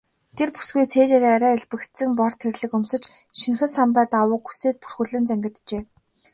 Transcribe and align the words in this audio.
Тэр 0.37 0.49
бүсгүй 0.55 0.85
цээжээрээ 0.93 1.31
арай 1.35 1.53
элбэгдсэн 1.57 2.11
бор 2.19 2.33
тэрлэг 2.41 2.71
өмсөж, 2.77 3.03
шинэхэн 3.39 3.71
самбай 3.77 4.05
даавууг 4.13 4.43
үсээ 4.51 4.73
бүрхүүлэн 4.81 5.23
зангиджээ. 5.29 5.81